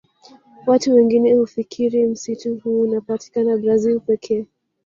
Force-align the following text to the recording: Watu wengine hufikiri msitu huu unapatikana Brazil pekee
Watu 0.65 0.93
wengine 0.93 1.33
hufikiri 1.33 2.05
msitu 2.05 2.59
huu 2.63 2.81
unapatikana 2.81 3.57
Brazil 3.57 3.99
pekee 3.99 4.45